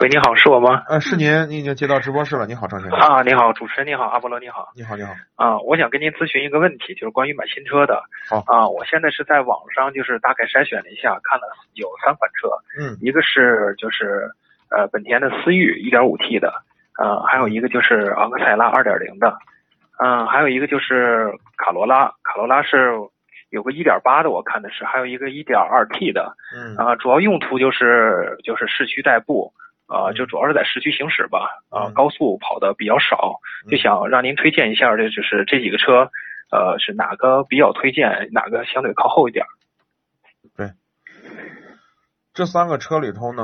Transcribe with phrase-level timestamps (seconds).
[0.00, 0.82] 喂，你好，是我吗？
[0.88, 2.46] 呃，是您，您已经接到直播室了。
[2.46, 2.98] 你好，张先生。
[2.98, 4.68] 啊，你好，主持人你好，阿波罗你好。
[4.74, 5.12] 你好，你好。
[5.36, 8.02] 啊，我想跟您咨询一个问题，就是关于买新车的。
[8.28, 8.42] 好。
[8.46, 12.48] 啊，我现在是在网上就是大概筛选了一下，看了有三款车。
[12.76, 12.98] 嗯。
[13.00, 14.28] 一个是就是
[14.68, 16.52] 呃本田的思域 1.5T 的，
[16.98, 19.38] 呃，还有一个就是昂克赛拉2.0的，
[20.02, 22.90] 嗯，还有一个就是卡罗拉，卡罗拉是
[23.50, 26.34] 有个1.8的，我看的是，还有一个 1.2T 的。
[26.52, 26.76] 嗯。
[26.76, 29.52] 啊，主要用途就是就是市区代步。
[29.86, 36.10] 啊，就主要是在市区行驶吧，啊，高速跑的比较少，就想让您推荐一下，这就是这几个车，
[36.50, 39.44] 呃，是哪个比较推荐，哪个相对靠后一点？
[40.56, 40.72] 对，
[42.32, 43.42] 这三个车里头呢，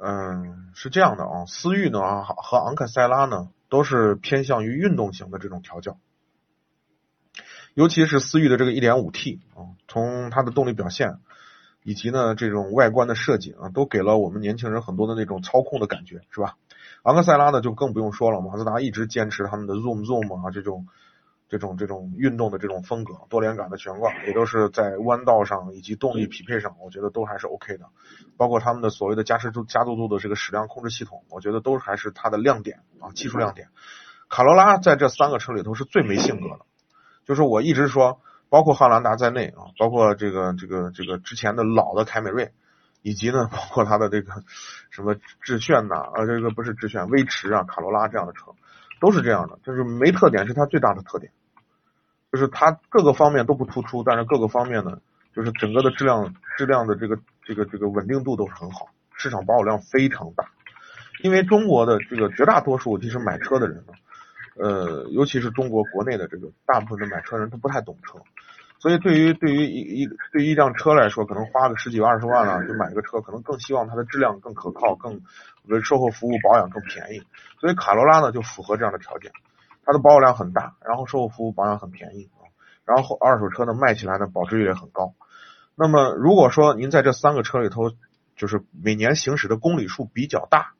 [0.00, 5.98] 嗯，是这样的啊，思域呢和昂克赛拉呢都是偏向于运动型的这种调教，
[7.74, 11.18] 尤其是思域的这个 1.5T 啊，从它的动力表现。
[11.82, 16.56] 以及呢，这种外观的设计啊，都给了我们年轻人很多的那种操控的感觉，是吧？
[17.02, 20.86] 昂克赛拉呢就更不用说了，马自达一直坚持他们的 Zoom Zoom 啊这种
[21.48, 27.86] 这种这种运动的这种风格，多连杆的悬挂也都是在弯道上以及动力匹配上，我觉得都还是 OK 的。
[28.36, 33.68] 包括他们的所谓的加湿度加速度的这个矢量控制系统，我觉得都还是它的亮点啊，技术亮点。
[34.28, 36.60] 卡罗拉在这三个车里头是最没性格的，
[37.26, 38.20] 就是我一直说。
[38.52, 42.52] 包括汉兰达在内啊，包括这个这个这个之前的老的凯美瑞，
[43.00, 44.30] 以及呢，包括它的这个
[44.90, 48.52] 什么致炫呐，啊，这个不是致炫，威驰啊，卡罗拉这样的车，
[49.00, 51.32] 都是这样的，就是没特点是它最大的特点，
[52.30, 54.98] 就是它各个方面都不突出，但是各个方面呢，
[55.34, 60.44] 就是整个的质量质量的这个这个这个稳定度都是很好，市场保有量非常大，
[61.22, 63.94] 因为中国的这个绝大多数其实买车的人呢。
[64.54, 68.18] 呃，尤其是中国国内的这个大部分的买车人，他不太懂车，
[68.82, 75.20] 所以对于对于一一对于一辆车来说，可能花个十几二十万了就买个车，可能更希望它的质量更可靠，更
[75.84, 77.22] 售后服务保养更便宜。
[77.60, 79.30] 所以卡罗拉呢就符合这样的条件，
[79.84, 82.50] 它的保有量很大，然后售后服务保养很便宜啊，
[82.84, 85.14] 然后二手车呢卖起来呢保值率也很高。
[85.76, 87.92] 那么如果说您在这三个车里头，
[88.34, 90.72] 就是每年行驶的公里数比较大，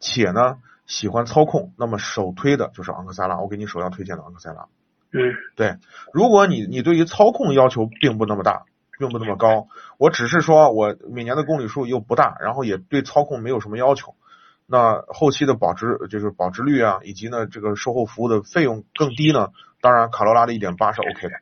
[0.00, 0.58] 且呢。
[0.88, 4.68] 喜欢操控，那么首推的就是昂克赛拉，我给你首要推荐的昂克赛拉。
[5.10, 5.76] 嗯，对，
[6.12, 8.64] 如果你你对于操控要求并不那么大，
[8.98, 14.14] 并不那么高，我只是说我每年的公里数又不大，然后也对操控没有什么要求，
[14.66, 19.48] 那后期的保值就是保值率啊，以及呢这个售后服务的费用更低呢，
[19.80, 21.34] 当然卡罗拉的一点八是 OK 的，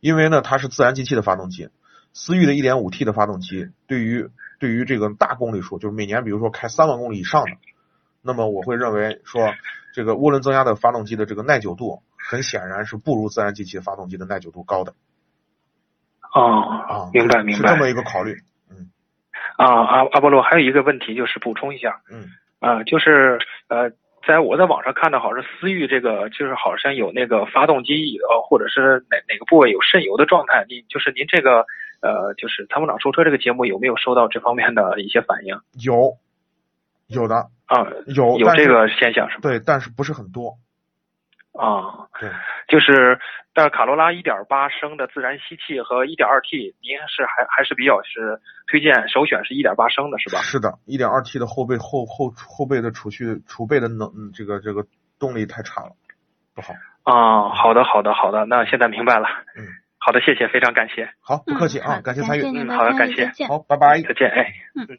[0.00, 1.68] 因为呢它是自然进气的发动机，
[2.14, 7.50] 思域的一点五 T 的发动机，对于对于这个大公里数，就是每年比如说开三万公里以上的。
[8.24, 9.52] 那么我会认为说，
[9.92, 14.94] 这个涡轮增压的发动机的这个耐久度，很显然是不如自然进气发动机的耐久度高的。
[16.34, 18.36] 哦，啊，明白明白，是这么一个考虑。
[18.70, 18.90] 嗯。
[19.56, 22.00] 啊，阿阿波罗还有一个问题就是补充一下。
[22.10, 22.26] 嗯。
[22.60, 23.38] 啊，就是
[23.68, 23.90] 呃，
[24.26, 30.64] 在我在网上看到，好像思域这个就是好像有那个发动机呃，或者是哪哪个部位有渗油的状态。
[30.68, 31.66] 您就是您这个
[32.00, 35.60] 呃，就是参谋长说车这个节目有没有收到这方面的一些反应？
[35.84, 36.16] 有。
[37.08, 37.34] 有的
[37.66, 39.42] 啊，有有这个现象是吧？
[39.42, 40.56] 对，但是不是很多。
[41.52, 42.30] 啊，对，
[42.66, 43.18] 就是，
[43.52, 50.40] 但是卡罗拉一点八升的自然吸气和一点二 T，您是还还是比较是推荐首选是一点八升的是吧？
[50.40, 54.86] 是的，一点二 T 的后备后后后备的储蓄储备的能这个这个
[55.18, 55.92] 动力太差了，
[56.54, 56.72] 不好。
[57.04, 59.28] 啊，好的好的好的，那现在明白了。
[59.54, 59.66] 嗯，
[59.98, 61.12] 好的，谢谢，非常感谢。
[61.20, 62.42] 好，不客气啊，感谢参与。
[62.42, 63.26] 嗯，好的，感谢。
[63.46, 64.00] 好，拜拜。
[64.00, 64.52] 再见，哎。
[64.74, 64.98] 嗯。